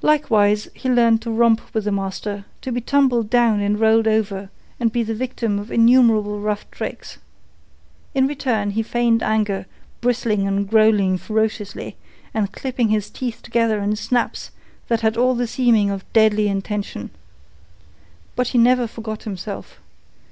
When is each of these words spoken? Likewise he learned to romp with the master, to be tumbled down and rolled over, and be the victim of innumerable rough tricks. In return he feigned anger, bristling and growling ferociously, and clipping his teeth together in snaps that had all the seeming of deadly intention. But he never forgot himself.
Likewise 0.00 0.68
he 0.76 0.88
learned 0.88 1.20
to 1.22 1.30
romp 1.32 1.60
with 1.74 1.82
the 1.82 1.90
master, 1.90 2.44
to 2.62 2.70
be 2.70 2.80
tumbled 2.80 3.28
down 3.28 3.58
and 3.58 3.80
rolled 3.80 4.06
over, 4.06 4.48
and 4.78 4.92
be 4.92 5.02
the 5.02 5.12
victim 5.12 5.58
of 5.58 5.72
innumerable 5.72 6.38
rough 6.38 6.70
tricks. 6.70 7.18
In 8.14 8.28
return 8.28 8.70
he 8.70 8.84
feigned 8.84 9.24
anger, 9.24 9.66
bristling 10.00 10.46
and 10.46 10.68
growling 10.70 11.18
ferociously, 11.18 11.96
and 12.32 12.52
clipping 12.52 12.90
his 12.90 13.10
teeth 13.10 13.42
together 13.42 13.80
in 13.80 13.96
snaps 13.96 14.52
that 14.86 15.00
had 15.00 15.16
all 15.16 15.34
the 15.34 15.48
seeming 15.48 15.90
of 15.90 16.04
deadly 16.12 16.46
intention. 16.46 17.10
But 18.36 18.46
he 18.50 18.56
never 18.58 18.86
forgot 18.86 19.24
himself. 19.24 19.80